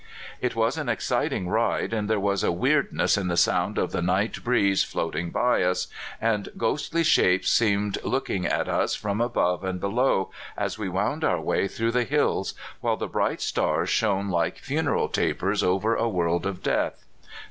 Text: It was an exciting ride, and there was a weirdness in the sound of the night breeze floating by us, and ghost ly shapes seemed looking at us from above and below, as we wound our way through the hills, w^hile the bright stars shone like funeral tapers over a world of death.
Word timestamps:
It 0.41 0.55
was 0.55 0.79
an 0.79 0.89
exciting 0.89 1.47
ride, 1.47 1.93
and 1.93 2.09
there 2.09 2.19
was 2.19 2.43
a 2.43 2.51
weirdness 2.51 3.17
in 3.19 3.27
the 3.27 3.37
sound 3.37 3.77
of 3.77 3.91
the 3.91 4.01
night 4.01 4.43
breeze 4.43 4.83
floating 4.83 5.29
by 5.29 5.61
us, 5.61 5.89
and 6.19 6.49
ghost 6.57 6.95
ly 6.95 7.03
shapes 7.03 7.51
seemed 7.51 7.99
looking 8.03 8.47
at 8.47 8.67
us 8.67 8.95
from 8.95 9.21
above 9.21 9.63
and 9.63 9.79
below, 9.79 10.31
as 10.57 10.79
we 10.79 10.89
wound 10.89 11.23
our 11.23 11.39
way 11.39 11.67
through 11.67 11.91
the 11.91 12.03
hills, 12.03 12.55
w^hile 12.83 12.97
the 12.97 13.05
bright 13.07 13.41
stars 13.41 13.91
shone 13.91 14.29
like 14.29 14.57
funeral 14.57 15.07
tapers 15.07 15.61
over 15.61 15.93
a 15.95 16.09
world 16.09 16.47
of 16.47 16.63
death. 16.63 17.05